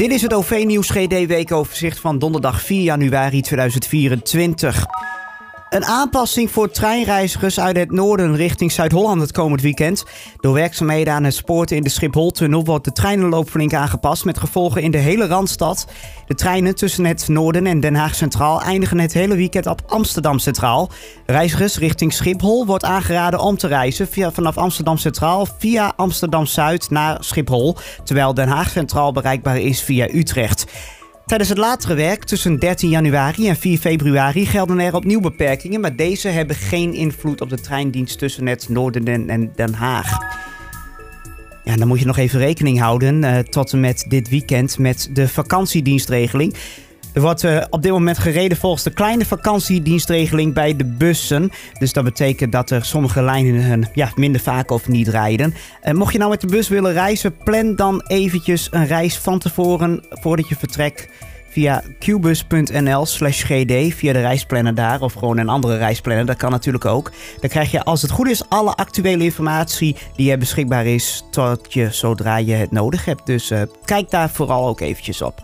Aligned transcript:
Dit 0.00 0.10
is 0.10 0.22
het 0.22 0.34
OV-nieuws 0.34 0.90
GD 0.90 1.26
weekoverzicht 1.26 1.98
van 1.98 2.18
donderdag 2.18 2.62
4 2.62 2.82
januari 2.82 3.40
2024. 3.40 4.86
Een 5.70 5.84
aanpassing 5.84 6.50
voor 6.50 6.70
treinreizigers 6.70 7.60
uit 7.60 7.76
het 7.76 7.90
noorden 7.90 8.36
richting 8.36 8.72
Zuid-Holland 8.72 9.20
het 9.20 9.32
komend 9.32 9.60
weekend. 9.60 10.04
Door 10.40 10.54
werkzaamheden 10.54 11.12
aan 11.12 11.24
het 11.24 11.34
spoorten 11.34 11.76
in 11.76 11.82
de 11.82 11.88
Schiphol-tunnel 11.88 12.64
wordt 12.64 12.84
de 12.84 12.92
treinenloop 12.92 13.48
flink 13.48 13.74
aangepast 13.74 14.24
met 14.24 14.38
gevolgen 14.38 14.82
in 14.82 14.90
de 14.90 14.98
hele 14.98 15.26
Randstad. 15.26 15.86
De 16.26 16.34
treinen 16.34 16.74
tussen 16.74 17.04
het 17.04 17.28
noorden 17.28 17.66
en 17.66 17.80
Den 17.80 17.94
Haag 17.94 18.14
Centraal 18.14 18.62
eindigen 18.62 18.98
het 18.98 19.12
hele 19.12 19.36
weekend 19.36 19.66
op 19.66 19.82
Amsterdam 19.86 20.38
Centraal. 20.38 20.90
Reizigers 21.26 21.78
richting 21.78 22.12
Schiphol 22.12 22.66
wordt 22.66 22.84
aangeraden 22.84 23.40
om 23.40 23.56
te 23.56 23.66
reizen 23.66 24.08
via, 24.08 24.32
vanaf 24.32 24.56
Amsterdam 24.56 24.96
Centraal 24.96 25.46
via 25.58 25.92
Amsterdam 25.96 26.46
Zuid 26.46 26.90
naar 26.90 27.24
Schiphol, 27.24 27.76
terwijl 28.04 28.34
Den 28.34 28.48
Haag 28.48 28.70
Centraal 28.70 29.12
bereikbaar 29.12 29.58
is 29.58 29.80
via 29.80 30.08
Utrecht. 30.12 30.66
Tijdens 31.30 31.50
het 31.50 31.58
latere 31.58 31.94
werk 31.94 32.24
tussen 32.24 32.58
13 32.58 32.88
januari 32.88 33.48
en 33.48 33.56
4 33.56 33.78
februari 33.78 34.46
gelden 34.46 34.78
er 34.78 34.94
opnieuw 34.94 35.20
beperkingen, 35.20 35.80
maar 35.80 35.96
deze 35.96 36.28
hebben 36.28 36.56
geen 36.56 36.94
invloed 36.94 37.40
op 37.40 37.48
de 37.48 37.60
treindienst 37.60 38.18
tussen 38.18 38.46
het 38.46 38.68
Noorden 38.68 39.28
en 39.28 39.52
Den 39.54 39.74
Haag. 39.74 40.18
Ja, 41.64 41.76
dan 41.76 41.88
moet 41.88 41.98
je 41.98 42.06
nog 42.06 42.16
even 42.16 42.38
rekening 42.38 42.80
houden 42.80 43.22
uh, 43.22 43.38
tot 43.38 43.72
en 43.72 43.80
met 43.80 44.04
dit 44.08 44.28
weekend 44.28 44.78
met 44.78 45.10
de 45.12 45.28
vakantiedienstregeling. 45.28 46.54
Er 47.14 47.20
wordt 47.20 47.42
uh, 47.42 47.62
op 47.70 47.82
dit 47.82 47.92
moment 47.92 48.18
gereden 48.18 48.58
volgens 48.58 48.82
de 48.82 48.90
kleine 48.90 49.24
vakantiedienstregeling 49.24 50.54
bij 50.54 50.76
de 50.76 50.84
bussen. 50.84 51.50
Dus 51.78 51.92
dat 51.92 52.04
betekent 52.04 52.52
dat 52.52 52.70
er 52.70 52.84
sommige 52.84 53.22
lijnen 53.22 53.88
ja, 53.94 54.12
minder 54.14 54.40
vaak 54.40 54.70
of 54.70 54.88
niet 54.88 55.08
rijden. 55.08 55.54
Uh, 55.84 55.94
mocht 55.94 56.12
je 56.12 56.18
nou 56.18 56.30
met 56.30 56.40
de 56.40 56.46
bus 56.46 56.68
willen 56.68 56.92
reizen, 56.92 57.36
plan 57.36 57.76
dan 57.76 58.02
eventjes 58.06 58.68
een 58.70 58.86
reis 58.86 59.18
van 59.18 59.38
tevoren 59.38 60.04
voordat 60.10 60.48
je 60.48 60.56
vertrekt 60.56 61.08
via 61.48 61.82
qbus.nl 61.98 63.06
slash 63.06 63.44
gd, 63.44 63.94
via 63.94 64.12
de 64.12 64.20
reisplanner 64.20 64.74
daar 64.74 65.00
of 65.00 65.12
gewoon 65.12 65.38
een 65.38 65.48
andere 65.48 65.76
reisplanner, 65.76 66.26
dat 66.26 66.36
kan 66.36 66.50
natuurlijk 66.50 66.84
ook. 66.84 67.12
Dan 67.40 67.50
krijg 67.50 67.70
je 67.70 67.84
als 67.84 68.02
het 68.02 68.10
goed 68.10 68.28
is 68.28 68.48
alle 68.48 68.74
actuele 68.74 69.24
informatie 69.24 69.96
die 70.16 70.30
er 70.30 70.38
beschikbaar 70.38 70.86
is 70.86 71.24
tot 71.30 71.72
je 71.72 71.88
zodra 71.90 72.36
je 72.36 72.52
het 72.52 72.70
nodig 72.70 73.04
hebt. 73.04 73.26
Dus 73.26 73.52
kijk 73.84 74.10
daar 74.10 74.30
vooral 74.30 74.66
ook 74.66 74.80
eventjes 74.80 75.22
op. 75.22 75.40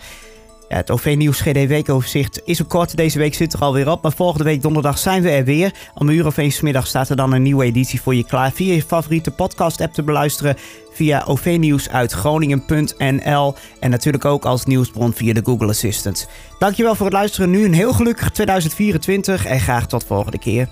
Het 0.68 0.90
OV-nieuws 0.90 1.40
GD 1.40 1.66
Weekoverzicht 1.66 2.40
is 2.44 2.58
een 2.58 2.66
kort. 2.66 2.96
Deze 2.96 3.18
week 3.18 3.34
zit 3.34 3.52
er 3.52 3.60
alweer 3.60 3.90
op. 3.90 4.02
Maar 4.02 4.12
volgende 4.12 4.44
week 4.44 4.62
donderdag 4.62 4.98
zijn 4.98 5.22
we 5.22 5.30
er 5.30 5.44
weer. 5.44 5.74
Om 5.94 6.08
een 6.08 6.14
uur 6.14 6.26
of 6.26 6.36
eens 6.36 6.60
middag 6.60 6.86
staat 6.86 7.08
er 7.08 7.16
dan 7.16 7.32
een 7.32 7.42
nieuwe 7.42 7.64
editie 7.64 8.00
voor 8.00 8.14
je 8.14 8.24
klaar. 8.24 8.52
Via 8.52 8.74
je 8.74 8.82
favoriete 8.82 9.30
podcast-app 9.30 9.92
te 9.92 10.02
beluisteren. 10.02 10.56
Via 10.92 11.24
OV-nieuws 11.26 11.88
uit 11.88 12.12
Groningen.nl. 12.12 13.54
En 13.80 13.90
natuurlijk 13.90 14.24
ook 14.24 14.44
als 14.44 14.64
nieuwsbron 14.64 15.12
via 15.12 15.32
de 15.32 15.42
Google 15.44 15.68
Assistant. 15.68 16.28
Dankjewel 16.58 16.94
voor 16.94 17.06
het 17.06 17.14
luisteren. 17.14 17.50
Nu 17.50 17.64
een 17.64 17.74
heel 17.74 17.92
gelukkig 17.92 18.30
2024 18.30 19.46
en 19.46 19.60
graag 19.60 19.86
tot 19.86 20.04
volgende 20.04 20.38
keer. 20.38 20.68